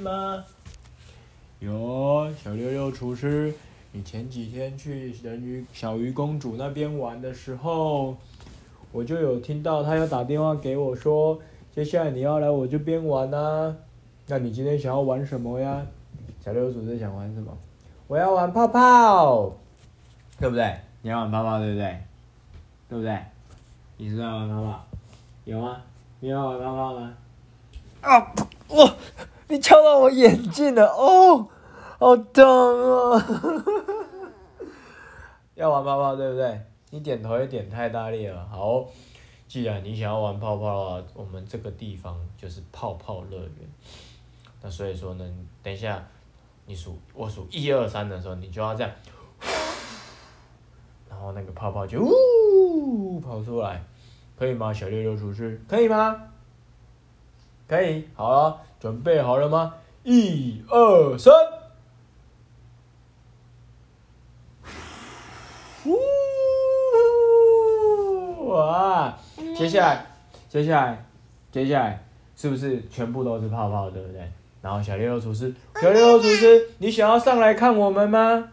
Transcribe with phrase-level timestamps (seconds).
[0.00, 0.44] 吗？
[1.60, 3.52] 有，小六六厨师，
[3.92, 8.16] 你前几天去人鱼小鱼公主那边玩的时候，
[8.92, 11.38] 我就有听到他要打电话给我说，
[11.74, 13.74] 接下来你要来我这边玩啊。
[14.26, 15.84] 那你今天想要玩什么呀？
[16.44, 17.56] 小六六厨师想玩什么？
[18.06, 19.52] 我要玩泡泡，
[20.38, 20.78] 对不对？
[21.02, 21.98] 你要玩泡泡，对不对？
[22.88, 23.18] 对不对？
[23.96, 24.86] 你是要玩泡泡？
[25.44, 25.80] 有吗？
[26.20, 27.14] 你要玩泡泡吗？
[28.00, 28.32] 啊！
[28.68, 28.94] 哇！
[29.48, 31.48] 你敲到我眼镜了哦，
[31.98, 33.26] 好痛啊！
[35.54, 36.60] 要玩泡泡对不对？
[36.90, 38.46] 你点头也点太大力了。
[38.46, 38.86] 好，
[39.48, 43.50] 既然你想要玩泡泡啊，我们这个地方就是泡泡乐园。
[44.60, 45.24] 那所以说呢，
[45.62, 46.06] 等一下
[46.66, 48.92] 你数我数一二三的时候，你就要这样，
[51.08, 53.82] 然后那个泡泡就呜跑出来，
[54.38, 54.72] 可以吗？
[54.72, 56.22] 小六六出去，可以吗？
[57.68, 59.74] 可以，好了，准备好了吗？
[60.02, 61.34] 一二三，
[65.84, 65.98] 呼！
[68.48, 69.18] 哇，
[69.54, 70.06] 接下来，
[70.48, 71.04] 接下来，
[71.52, 72.02] 接下来，
[72.34, 74.20] 是不是全部都是泡泡，对不对？
[74.62, 78.48] 然后小六六厨师，小六六厨师，你想要上来看我们吗？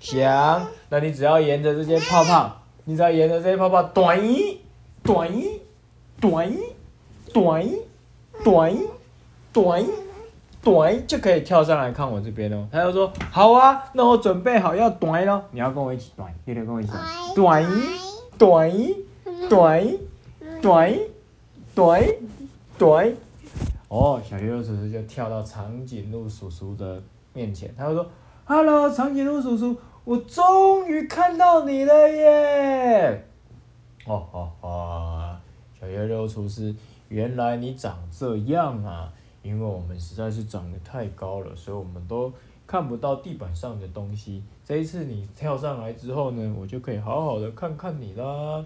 [0.00, 4.62] 想，那你只要沿着这些泡泡，你只要沿着这些泡泡，短一，
[5.02, 5.60] 短一，
[6.18, 6.58] 短一，
[7.34, 7.82] 短一。
[8.44, 8.76] 短
[9.52, 9.84] 短
[10.62, 12.68] 短就可以跳上来看我这边哦。
[12.70, 16.92] 他就说：“好啊，那我准备好要短了，你要跟我一起短，有点跟我一起
[17.34, 17.64] 短
[18.38, 18.66] 短
[19.48, 19.86] 短
[20.60, 20.98] 短
[21.74, 22.04] 短
[22.76, 23.16] 短。”
[23.88, 27.02] 哦，小六叔叔就跳到长颈鹿叔叔的
[27.32, 28.06] 面前，他就说
[28.44, 33.24] ：“Hello，长颈鹿叔叔，我终于看到你了耶！”
[34.06, 35.36] 哦哦哦，
[35.80, 36.74] 小月六厨师。
[37.08, 39.12] 原来你长这样啊！
[39.42, 42.32] 因为我们实在是长得太高了，所以我们都
[42.66, 44.42] 看不到地板上的东西。
[44.64, 48.64] 这一次你跳上来之后呢，我就可以好好的看看你啦。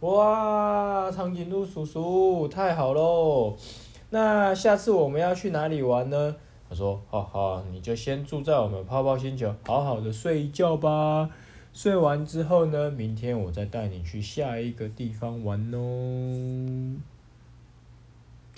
[0.00, 3.56] 哇，长颈鹿叔叔，太好喽！
[4.10, 6.36] 那下次我们要去哪里玩呢？
[6.68, 11.28] 他说：哈哈，你就先住在我们泡泡星球，好好的睡一觉吧。
[11.72, 16.69] 睡完之后呢，明天我再带你去下一个地方玩哦。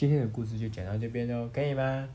[0.03, 2.09] 今天的故事就讲到这边喽，可以吗？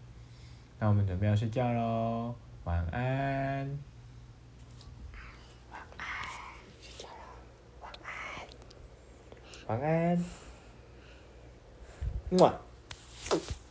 [0.78, 3.80] 那我们准备要睡觉喽，晚安。
[5.72, 6.06] 晚安，
[6.82, 7.14] 睡觉喽，
[7.80, 10.22] 晚安，晚安。
[12.30, 12.60] 么，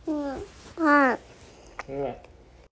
[0.07, 0.41] 嗯，
[0.77, 1.19] 嗯，
[1.87, 2.15] 嗯。